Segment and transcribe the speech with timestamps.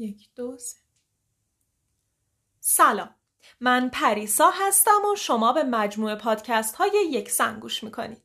[0.00, 0.76] یک دو سه.
[2.60, 3.14] سلام.
[3.60, 8.22] من پریسا هستم و شما به مجموعه پادکست های یک گوش می‌کنید.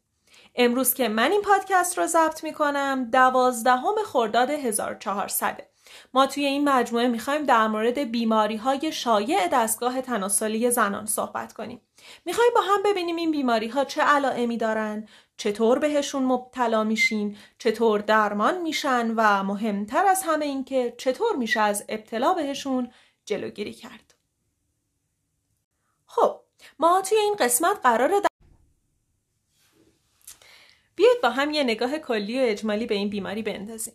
[0.56, 5.75] امروز که من این پادکست رو ضبط می‌کنم دوازدهم خرداد 1400
[6.14, 11.82] ما توی این مجموعه می‌خوایم در مورد بیماری های شایع دستگاه تناسلی زنان صحبت کنیم.
[12.26, 18.00] می‌خوایم با هم ببینیم این بیماری ها چه علائمی دارن چطور بهشون مبتلا میشیم چطور
[18.00, 22.92] درمان میشن و مهمتر از همه این که چطور میشه از ابتلا بهشون
[23.26, 24.14] جلوگیری کرد.
[26.06, 26.42] خب
[26.80, 28.28] ما توی این قسمت قرار در...
[30.96, 33.94] بیاید با هم یه نگاه کلی و اجمالی به این بیماری بندازیم.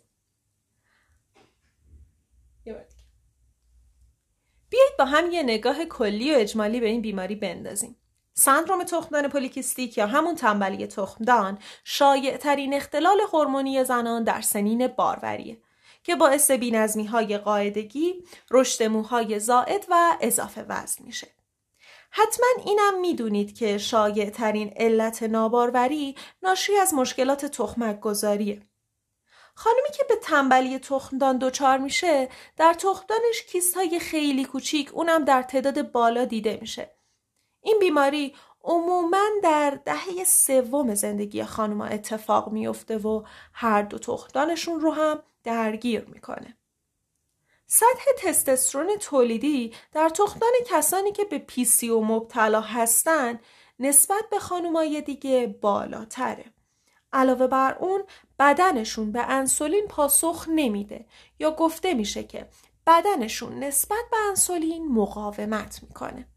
[4.71, 7.95] بیایید با هم یه نگاه کلی و اجمالی به این بیماری بندازیم
[8.33, 15.57] سندروم تخمدان پولیکیستیک یا همون تنبلی تخمدان شایع ترین اختلال هورمونی زنان در سنین باروریه
[16.03, 21.27] که باعث بینظمی های قاعدگی، رشد موهای زائد و اضافه وزن میشه.
[22.11, 28.61] حتما اینم می‌دونید که شایع ترین علت ناباروری ناشی از مشکلات تخمک گذاریه.
[29.63, 35.43] خانمی که به تنبلی تخمدان دچار میشه در تخمدانش کیست های خیلی کوچیک اونم در
[35.43, 36.91] تعداد بالا دیده میشه.
[37.61, 43.23] این بیماری عموما در دهه سوم زندگی خانوما اتفاق میفته و
[43.53, 46.57] هر دو تخمدانشون رو هم درگیر می‌کنه.
[47.67, 53.39] سطح تستوسترون تولیدی در تخمدان کسانی که به پیسی و مبتلا هستن
[53.79, 56.45] نسبت به خانمای دیگه بالاتره.
[57.13, 58.03] علاوه بر اون
[58.39, 61.05] بدنشون به انسولین پاسخ نمیده
[61.39, 62.47] یا گفته میشه که
[62.87, 66.27] بدنشون نسبت به انسولین مقاومت می‌کنه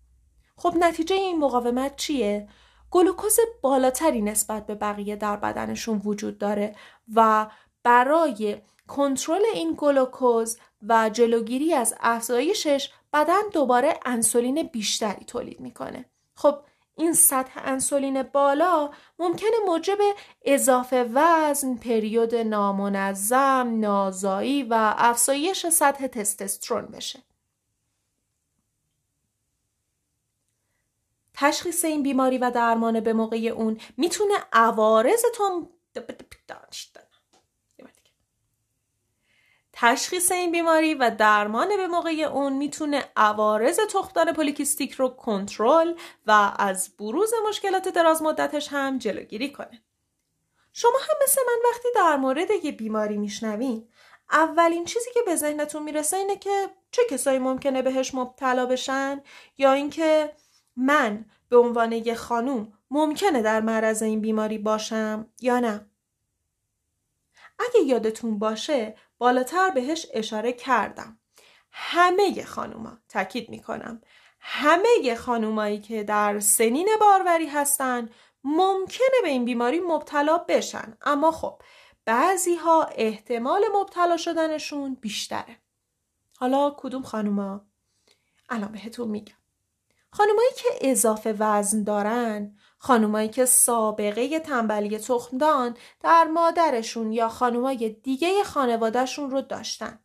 [0.56, 2.48] خب نتیجه این مقاومت چیه؟
[2.90, 6.76] گلوکوز بالاتری نسبت به بقیه در بدنشون وجود داره
[7.14, 7.46] و
[7.82, 8.56] برای
[8.88, 16.58] کنترل این گلوکوز و جلوگیری از افزایشش بدن دوباره انسولین بیشتری تولید می‌کنه خب
[16.96, 19.98] این سطح انسولین بالا ممکنه موجب
[20.44, 27.22] اضافه وزن، پریود نامنظم، نازایی و افزایش سطح تستوسترون بشه.
[31.34, 35.68] تشخیص این بیماری و درمان به موقع اون می‌تونه عوارض تو
[39.76, 45.94] تشخیص این بیماری و درمان به موقع اون می‌تونه عوارض تخمدان پولیکیستیک رو کنترل
[46.26, 49.82] و از بروز مشکلات دراز مدتش هم جلوگیری کنه.
[50.72, 53.88] شما هم مثل من وقتی در مورد یه بیماری میشنوین
[54.30, 59.22] اولین چیزی که به ذهنتون می‌رسه اینه که چه کسایی ممکنه بهش مبتلا بشن
[59.58, 60.32] یا اینکه
[60.76, 65.86] من به عنوان یه خانوم ممکنه در معرض این بیماری باشم یا نه
[67.58, 71.18] اگه یادتون باشه بالاتر بهش اشاره کردم.
[71.70, 74.00] همه خانوما تاکید می‌کنم
[74.40, 78.08] همه خانومایی که در سنین باروری هستن
[78.44, 80.96] ممکنه به این بیماری مبتلا بشن.
[81.02, 81.62] اما خب
[82.04, 85.58] بعضی ها احتمال مبتلا شدنشون بیشتره.
[86.38, 87.66] حالا کدوم خانوما؟
[88.48, 89.34] الان بهتون میگم.
[90.10, 98.44] خانومایی که اضافه وزن دارن خانومایی که سابقه تنبلی تخمدان در مادرشون یا خانومای دیگه
[98.44, 99.98] خانوادهشون رو داشتن.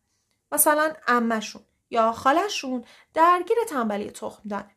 [0.51, 4.75] مثلا امشون یا خالشون درگیر تنبلی تخمدانه.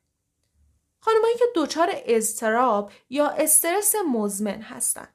[1.01, 5.09] خانومایی که دچار اضطراب یا استرس مزمن هستن.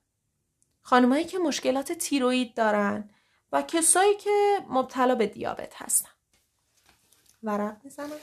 [0.81, 3.09] خانومایی که مشکلات تیروید دارن
[3.51, 6.09] و کسایی که مبتلا به دیابت هستن.
[7.43, 8.19] ورق می‌زنم.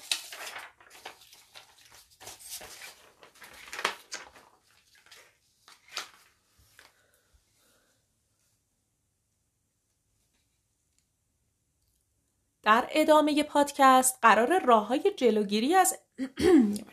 [12.65, 15.99] در ادامه پادکست قرار راه های جلوگیری از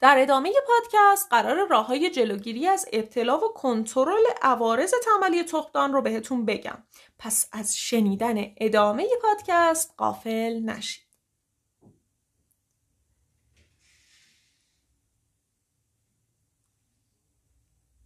[0.00, 6.02] در ادامه پادکست قرار راه های جلوگیری از ابتلا و کنترل عوارض تنبلی تخمدان رو
[6.02, 6.82] بهتون بگم.
[7.18, 11.05] پس از شنیدن ادامه پادکست قافل نشید.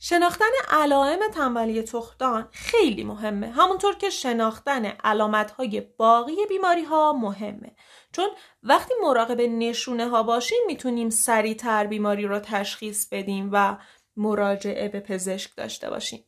[0.02, 3.50] شناختن علائم تنبلی تخمدان خیلی مهمه.
[3.50, 7.76] همونطور که شناختن علامتهای باقی بیماری ها مهمه.
[8.12, 8.28] چون
[8.62, 13.76] وقتی مراقب نشونه ها باشیم می‌تونیم سریعتر بیماری رو تشخیص بدیم و
[14.16, 16.24] مراجعه به پزشک داشته باشیم.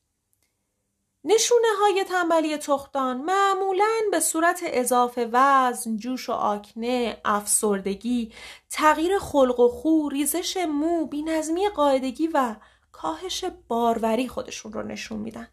[1.24, 8.32] نشونه های تنبلی تخمدان معمولا به صورت اضافه وزن، جوش و آکنه، افسردگی،
[8.70, 12.56] تغییر خلق و خو، ریزش مو، بینظمی قاعدگی و
[12.92, 15.48] کاهش باروری خودشون رو نشون میدن.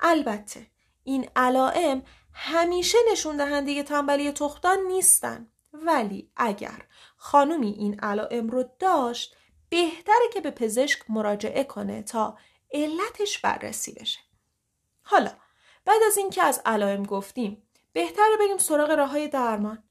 [0.00, 0.66] البته
[1.04, 2.02] این علائم
[2.32, 5.48] همیشه نشون دهنده تنبلی تختان نیستن.
[5.72, 9.36] ولی اگر خانومی این علائم رو داشت
[9.68, 12.38] بهتره که به پزشک مراجعه کنه تا
[12.72, 14.18] علتش بررسی بشه.
[15.02, 15.30] حالا
[15.84, 19.82] بعد از اینکه از علائم گفتیم بهتره بریم سراغ راه های درمان.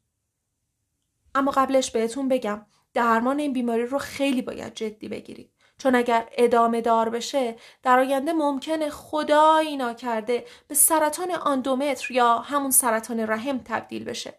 [1.36, 5.54] اما قبلش بهتون بگم درمان این بیماری رو خیلی باید جدی بگیرید.
[5.78, 12.72] چون اگر ادامه دار بشه در آینده ممکنه خدایی ناکرده به سرطان آندومتر یا همون
[12.72, 14.34] سرطان رحم تبدیل بشه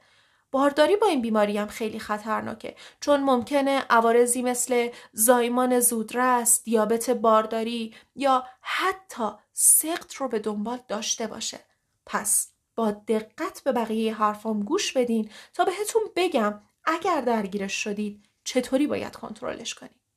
[0.50, 7.94] بارداری با این بیماری هم خیلی خطرناکه چون ممکنه عوارضی مثل زایمان زودرس، دیابت بارداری
[8.14, 11.58] یا حتی سقط رو به دنبال داشته باشه.
[12.06, 18.87] پس با دقت به بقیه حرفام گوش بدین تا بهتون بگم اگر درگیرش شدید چطوری
[18.87, 20.07] باید کنترلش کنید.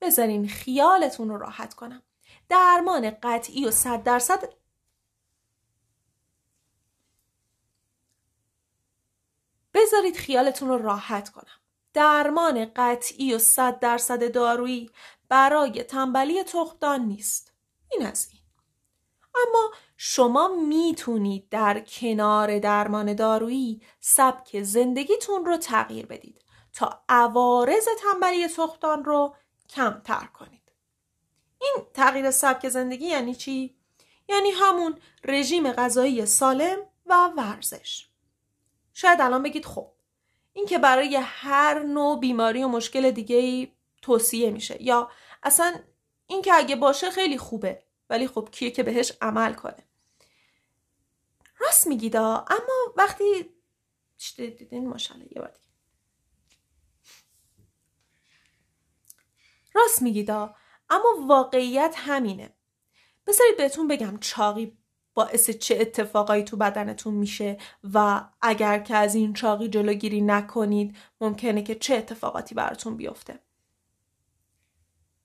[0.00, 2.02] بذارین خیالتون رو راحت کنم.
[2.48, 4.44] درمان قطعی و صد درصد
[9.74, 11.60] بذارید خیالتون رو راحت کنم.
[11.94, 14.90] درمان قطعی و صد درصد دارویی
[15.28, 17.52] برای تنبلی تخمدان نیست.
[17.92, 18.42] این از این.
[19.34, 28.48] اما شما می‌تونید در کنار درمان دارویی سبک زندگیتون رو تغییر بدید تا عوارض تنبلی
[28.48, 29.36] تخمدان رو
[29.68, 30.72] کمتر کنید.
[31.60, 33.76] این تغییر سبک زندگی یعنی چی؟
[34.28, 38.08] یعنی همون رژیم غذایی سالم و ورزش.
[38.94, 39.92] شاید الان بگید خب
[40.52, 43.72] این که برای هر نوع بیماری و مشکل دیگه ای
[44.02, 45.10] توصیه میشه یا
[45.42, 45.74] اصلا
[46.26, 49.88] این که اگه باشه خیلی خوبه ولی خب کیه که بهش عمل کنه
[51.60, 53.24] راست میگیدا اما وقتی
[54.36, 55.52] دیدین ماشاءالله یه بار
[59.98, 60.54] راست میگیدا
[60.90, 62.54] اما واقعیت همینه.
[63.26, 64.78] بذارید بهتون بگم چاقی
[65.14, 67.58] باعث چه اتفاقایی تو بدنتون میشه
[67.94, 73.38] و اگر که از این چاقی جلوگیری نکنید ممکنه که چه اتفاقاتی براتون بیفته.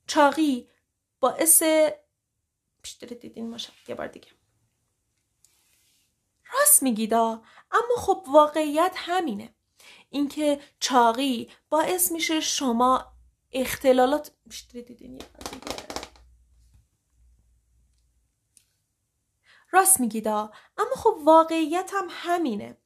[0.07, 0.69] چاقی
[1.19, 1.63] باعث
[2.81, 4.27] پیشتر دیدین ماشا یه بار دیگه.
[6.53, 7.41] راست میگیدا
[7.71, 9.55] اما خب واقعیت همینه.
[10.09, 13.12] اینکه چاقی باعث میشه شما
[13.53, 14.31] اختلالات
[14.85, 15.19] دیگه.
[19.71, 22.77] راست میگیدا اما خب واقعیت هم همینه.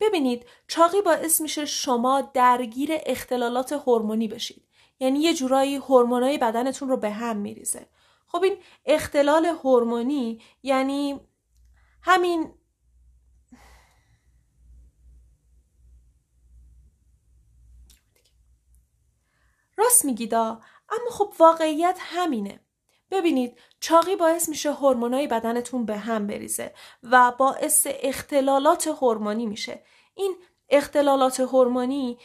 [0.00, 4.64] ببینید چاقی باعث میشه شما درگیر اختلالات هورمونی بشید.
[5.00, 7.88] یعنی یه جورایی هورمونای بدنتون رو به هم میریزه.
[8.26, 8.56] خب این
[8.86, 11.20] اختلال هورمونی یعنی
[12.02, 12.52] همین
[19.88, 22.60] راست میگیدا اما خب واقعیت همینه.
[23.10, 29.82] ببینید چاقی باعث میشه هورمونای بدنتون به هم بریزه و باعث اختلالات هورمونی میشه.
[30.14, 30.36] این
[30.68, 32.18] اختلالات هورمونی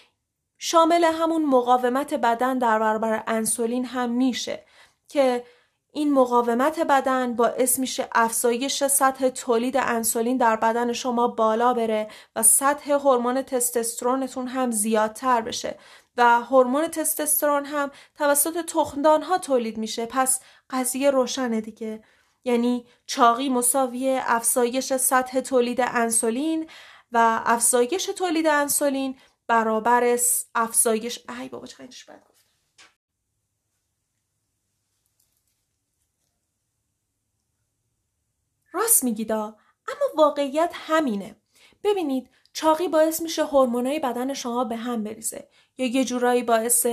[0.57, 4.65] شامل همون مقاومت بدن در برابر انسولین هم میشه
[5.07, 5.43] که
[5.91, 12.43] این مقاومت بدن باعث میشه افزایش سطح تولید انسولین در بدن شما بالا بره و
[12.43, 15.77] سطح هورمون تستوسترونتون هم زیادتر بشه.
[16.17, 20.05] و هورمون تستوسترون هم توسط تخمدان ها تولید میشه.
[20.05, 20.39] پس
[20.69, 22.03] قضیه روشنه دیگه.
[22.43, 26.69] یعنی چاقی مساوی افزایش سطح تولید انسولین
[27.11, 30.17] و افزایش تولید انسولین برابر
[30.55, 32.33] افزایش ای بابا چه بد
[38.73, 41.35] راست میگیدا اما واقعیت همینه.
[41.83, 45.49] ببینید چاقی باعث میشه هورمونای بدن شما به هم بریزه.
[45.77, 46.87] یا یه جورایی باعث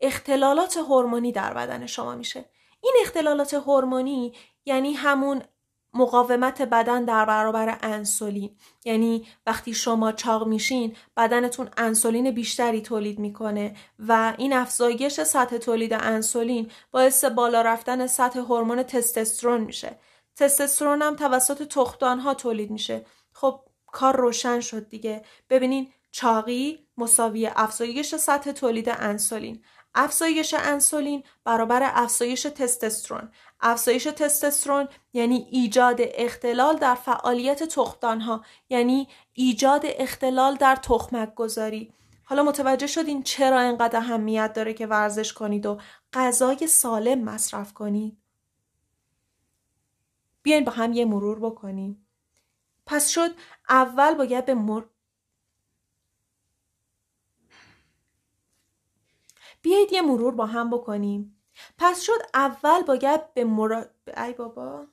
[0.00, 2.44] اختلالات هورمونی در بدن شما میشه.
[2.80, 4.32] این اختلالات هورمونی
[4.64, 5.42] یعنی همون
[5.94, 8.56] مقاومت بدن در برابر انسولین.
[8.84, 15.92] یعنی وقتی شما چاق میشین بدنتون انسولین بیشتری تولید می‌کنه و این افزایش سطح تولید
[15.92, 19.98] انسولین باعث بالا رفتن سطح هورمون تستوسترون میشه.
[20.36, 23.06] تستوسترون هم توسط تختان ها تولید میشه.
[23.32, 25.24] خب کار روشن شد دیگه.
[25.50, 29.64] ببینین چاقی مساوی افزایش سطح تولید انسولین.
[29.94, 33.30] افزایش انسولین برابر افزایش تستوسترون.
[33.60, 41.92] افزایش تستوسترون یعنی ایجاد اختلال در فعالیت تخمدانها یعنی ایجاد اختلال در تخمک گذاری
[42.24, 45.78] حالا متوجه شدین چرا اینقدر اهمیت داره که ورزش کنید و
[46.12, 48.18] غذای سالم مصرف کنید.
[50.42, 52.06] بیاین با هم یه مرور بکنیم.
[52.86, 53.30] پس شد
[53.68, 54.82] اول باید به مر...
[59.66, 61.42] بیایید یه مرور با هم بکنیم.
[61.78, 63.84] پس شد اول باید به مرا...
[64.16, 64.86] ای بابا.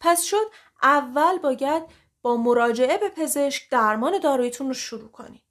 [0.00, 0.50] پس شد
[0.82, 1.82] اول باید
[2.22, 5.42] با مراجعه به پزشک درمان دارویتون رو شروع کنید.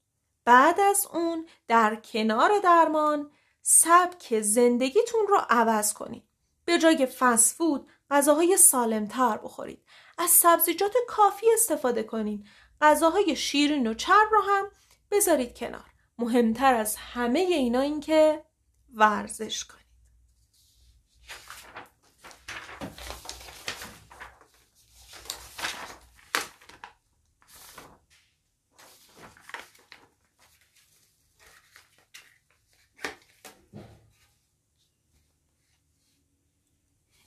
[0.46, 3.32] بعد از اون در کنار درمان
[3.62, 6.24] سبک زندگیتون رو عوض کنید.
[6.66, 9.84] به جای فسفود غذاهای سالمتر بخورید.
[10.18, 12.46] از سبزیجات کافی استفاده کنید.
[12.82, 14.72] غذاهای شیرین و چرب رو هم
[15.12, 15.92] بذارید کنار.
[16.18, 18.44] مهمتر از همه اینا این که
[18.94, 19.86] ورزش کنید.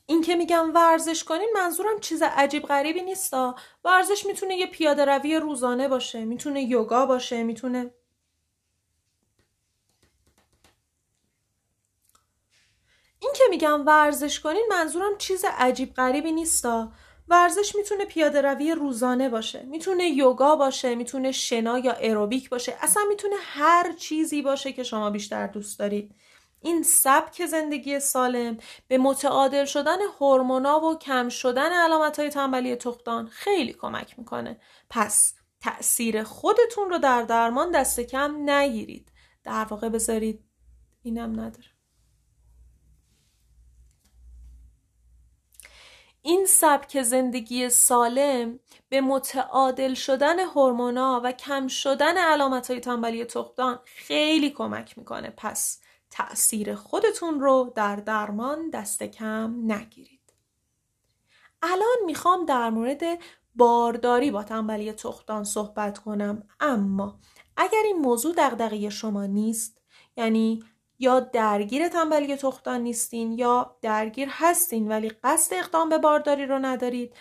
[0.06, 3.54] این که میگم ورزش کنین منظورم چیز عجیب غریبی نیستا.
[3.84, 7.90] ورزش می‌تونه یه پیاده روی روزانه باشه می‌تونه یوگا باشه می‌تونه
[13.20, 16.92] این که میگم ورزش کنین منظورم چیز عجیب غریبی نیستا.
[17.28, 23.02] ورزش می‌تونه پیاده روی روزانه باشه می‌تونه یوگا باشه می‌تونه شنا یا اروبیک باشه اصلا
[23.08, 26.14] می‌تونه هر چیزی باشه که شما بیشتر دوست دارید.
[26.60, 33.26] این سبک زندگی سالم به متعادل شدن هورمونا و کم شدن علامت های تنبلی تختان
[33.26, 34.60] خیلی کمک می‌کنه.
[34.90, 39.12] پس تأثیر خودتون رو در درمان دست کم نگیرید.
[39.44, 40.44] در واقع بذارید
[41.02, 41.68] اینم نداره.
[46.22, 53.80] این سبک زندگی سالم به متعادل شدن هورمونا و کم شدن علامت های تنبلی تختان
[53.84, 55.34] خیلی کمک می‌کنه.
[55.36, 60.34] پس تأثیر خودتون رو در درمان دست کم نگیرید.
[61.62, 63.02] الان می‌خوام در مورد
[63.54, 67.18] بارداری با تنبلی تختان صحبت کنم اما
[67.56, 69.80] اگر این موضوع دغدغه شما نیست
[70.16, 70.64] یعنی
[70.98, 77.14] یا درگیر تنبلی تختان نیستین یا درگیر هستین ولی قصد اقدام به بارداری رو ندارید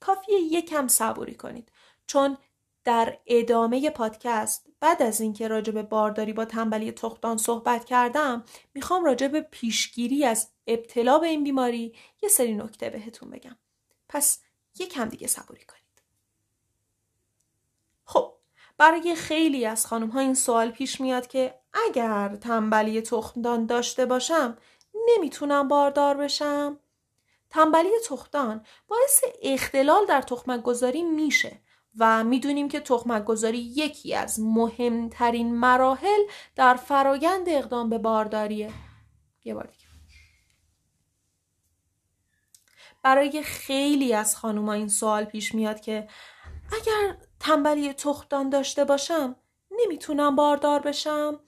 [0.00, 1.72] کافیه یکم صبوری کنید
[2.06, 2.36] چون
[2.84, 8.44] در ادامه پادکست بعد از اینکه راجع به بارداری با تنبلی تختان صحبت کردم
[8.74, 13.56] می‌خوام راجع به پیشگیری از ابتلا به این بیماری یه سری نکته بهتون بگم.
[14.08, 14.42] پس
[14.78, 15.80] یکم دیگه صبوری کنید.
[18.04, 18.34] خب
[18.78, 24.58] برای خیلی از خانم ها این سوال پیش میاد که اگر تنبلی تختان داشته باشم
[25.08, 26.78] نمی‌تونم باردار بشم؟
[27.50, 31.60] تنبلی تختان باعث اختلال در تخمک گذاری میشه.
[31.98, 36.20] و می‌دونیم که تخمک گذاری یکی از مهمترین مراحل
[36.56, 38.72] در فرایند اقدام به بارداریه.
[39.44, 39.86] یه بار دیگه.
[43.02, 46.08] برای خیلی از خانوما این سوال پیش میاد که
[46.72, 49.36] اگر تنبلی تختان داشته باشم
[49.70, 51.40] نمی‌تونم باردار بشم؟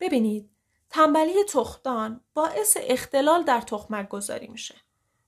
[0.00, 0.50] ببینید
[0.90, 4.74] تنبلی تختان باعث اختلال در تخمک گذاری میشه.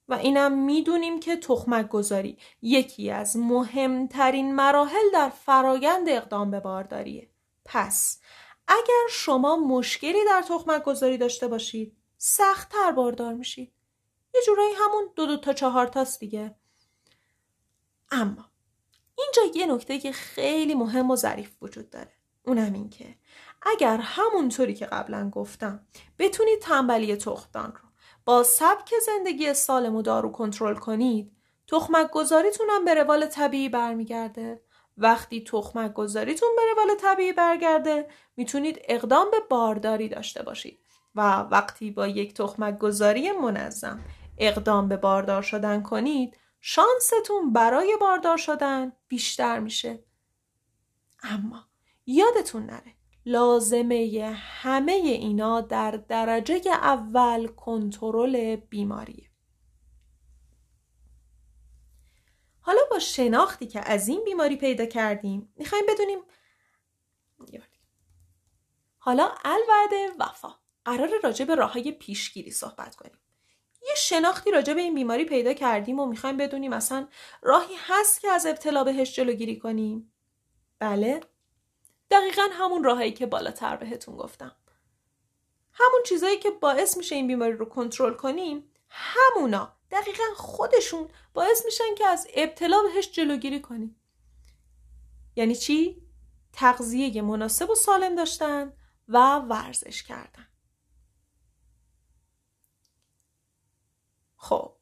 [0.08, 7.30] و اینم می‌دونیم که تخمک گذاری یکی از مهمترین مراحل در فرایند اقدام به بارداریه.
[7.64, 8.20] پس
[8.68, 13.72] اگر شما مشکلی در تخمک گذاری داشته باشید سختتر باردار میشید.
[14.34, 16.54] یه جورایی همون دو دو تا چهار تاست دیگه.
[18.10, 18.50] اما
[19.18, 22.12] اینجا یه نکته که خیلی مهم و ظریف وجود داره.
[22.46, 23.16] اونم این که
[23.62, 25.86] اگر همونطوری که قبلا گفتم
[26.18, 27.85] بتونید تنبلی تختان رو
[28.26, 31.32] با سبک زندگی سالم و دارو کنترل کنید
[31.66, 34.62] تخمک گذاریتون هم به روال طبیعی برمیگرده.
[34.96, 40.80] وقتی تخمک گذاریتون به روال طبیعی برگرده می‌تونید اقدام به بارداری داشته باشید.
[41.14, 44.04] و وقتی با یک تخمک گذاری منظم
[44.38, 50.04] اقدام به باردار شدن کنید شانستون برای باردار شدن بیشتر میشه.
[51.22, 51.64] اما
[52.06, 52.94] یادتون نره
[53.26, 59.30] لازمه همه اینا در درجه اول کنترل بیماریه.
[62.60, 66.18] حالا با شناختی که از این بیماری پیدا کردیم می‌خوایم بدونیم
[68.98, 70.48] حالا الوعد وفا.
[70.84, 73.18] قرار راجع به راه های پیشگیری صحبت کنیم.
[73.82, 77.08] یه شناختی راجع به این بیماری پیدا کردیم و می‌خوایم بدونیم اصلا
[77.42, 80.12] راهی هست که از ابتلا بهش جلوگیری کنیم؟
[80.78, 81.20] بله.
[82.10, 84.56] دقیقا همون راهایی که بالاتر بهتون گفتم.
[85.72, 91.94] همون چیزایی که باعث میشه این بیماری رو کنترل کنیم همونا دقیقا خودشون باعث میشن
[91.98, 94.00] که از ابتلا بهش جلوگیری کنیم.
[95.36, 96.02] یعنی چی؟
[96.52, 98.72] تغذیه مناسب و سالم داشتن
[99.08, 100.48] و ورزش کردن.
[104.36, 104.76] خب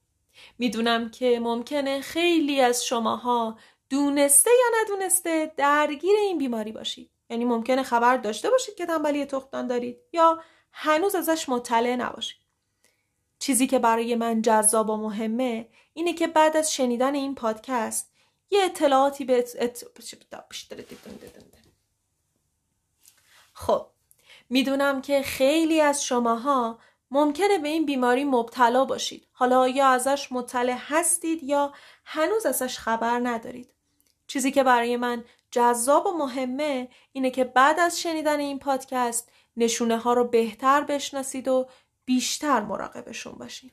[0.58, 3.58] می‌دونم که ممکنه خیلی از شماها
[3.90, 7.13] دونسته یا ندونسته درگیر این بیماری باشید.
[7.30, 12.44] یعنی ممکنه خبر داشته باشید که تنبلی تختان دارید یا هنوز ازش مطلع نباشید.
[13.38, 18.12] چیزی که برای من جذاب و مهمه اینه که بعد از شنیدن این پادکست
[18.50, 19.84] یه اطلاعاتی به ات...
[23.52, 23.86] خب
[24.50, 26.78] می‌دونم که خیلی از شماها
[27.10, 29.28] ممکنه به این بیماری مبتلا باشید.
[29.32, 31.72] حالا یا ازش مطلع هستید یا
[32.04, 33.70] هنوز ازش خبر ندارید.
[34.26, 39.98] چیزی که برای من جذاب و مهمه اینه که بعد از شنیدن این پادکست نشونه
[39.98, 41.68] ها رو بهتر بشناسید و
[42.04, 43.72] بیشتر مراقبشون باشید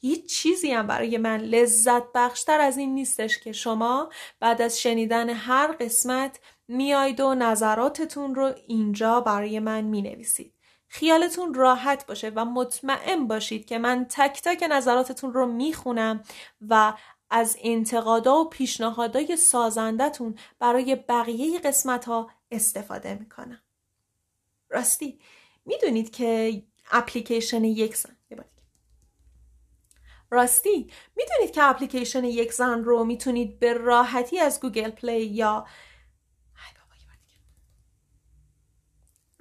[0.00, 5.30] هیچ چیزی هم برای من لذت بخشتر از این نیستش که شما بعد از شنیدن
[5.30, 10.54] هر قسمت میایید و نظراتتون رو اینجا برای من می نویسید.
[10.88, 16.22] خیالتون راحت باشه و مطمئن باشید که من تک تک نظراتتون رو می‌خونم
[16.68, 16.92] و
[17.30, 23.60] از انتقادا و پیشنهادای سازندتون برای بقیه قسمت ها استفاده می‌کنم.
[24.68, 25.18] راستی
[25.64, 28.16] می‌دونید که اپلیکیشن یک زن
[30.30, 35.66] راستی می‌دونید که اپلیکیشن یک زن رو می‌تونید به راحتی از گوگل پلی یا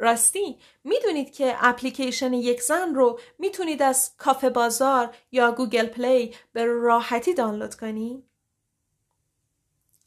[0.03, 6.65] راستی می‌دونید که اپلیکیشن یک زن رو می‌تونید از کافه بازار یا گوگل پلی به
[6.65, 8.24] راحتی دانلود کنید؟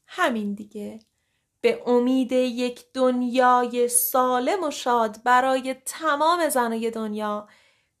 [0.07, 0.99] همین دیگه
[1.61, 7.47] به امید یک دنیای سالم و شاد برای تمام زنای دنیا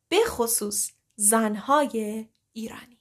[0.09, 2.96] به خصوص زنهای ایرانی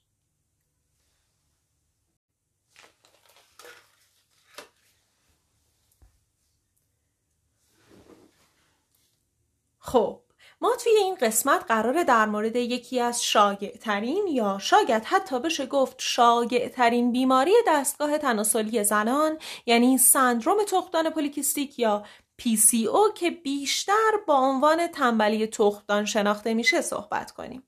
[9.86, 10.20] خب
[10.60, 15.66] ما توی این قسمت قراره در مورد یکی از شایع ترین یا شاید حتی بشه
[15.66, 22.04] گفت شایع ترین بیماری دستگاه تناسلی زنان یعنی سندروم تخمدان پولیکیستیک یا
[22.42, 27.62] PCO که بیشتر با عنوان تنبلی تخمدان شناخته میشه صحبت کنیم.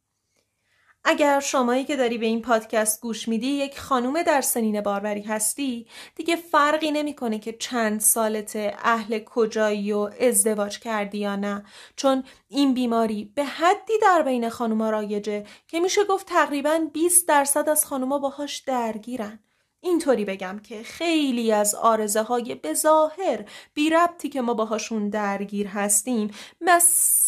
[1.10, 5.86] اگر شمایی که داری به این پادکست گوش میدی یک خانوم در سنین باروری هستی
[6.14, 11.64] دیگه فرقی نمی‌کنه که چند سالت اهل کجایی و ازدواج کردی یا نه.
[11.96, 17.68] چون این بیماری به حدی در بین خانوما رایجه که میشه گفت تقریبا 20 درصد
[17.68, 19.38] از خانوما باهاش درگیرن.
[19.80, 26.30] اینطوری بگم که خیلی از آرزه های بظاهر بی ربطی که ما باهاشون درگیر هستیم
[26.60, 27.27] مس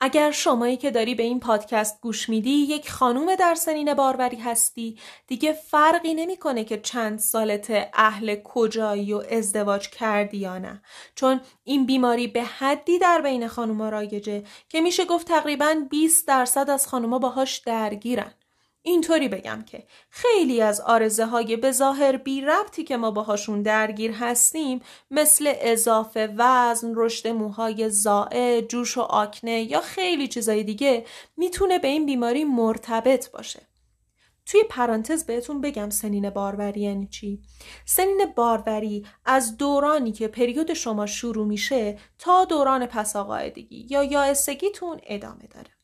[0.00, 4.98] اگر شمایی که داری به این پادکست گوش میدی یک خانوم در سنین باروری هستی
[5.26, 10.82] دیگه فرقی نمی‌کنه که چند سالت اهل کجایی و ازدواج کردی یا نه.
[11.14, 16.70] چون این بیماری به حدی در بین خانوما رایجه که میشه گفت تقریبا 20 درصد
[16.70, 18.34] از خانوما باهاش درگیرن.
[18.88, 24.12] اینطوری بگم که خیلی از آرزه های به ظاهر بی ربطی که ما باهاشون درگیر
[24.12, 31.04] هستیم مثل اضافه وزن، رشد موهای زائه، جوش و آکنه یا خیلی چیزای دیگه
[31.36, 33.68] می‌تونه به این بیماری مرتبط باشه.
[34.46, 37.42] توی پرانتز بهتون بگم سنین باروری یعنی چی؟
[37.84, 45.46] سنین باروری از دورانی که پریود شما شروع میشه تا دوران پساقاعدگی یا یائسگیتون ادامه
[45.54, 45.77] داره.